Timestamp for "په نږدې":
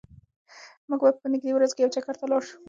1.21-1.51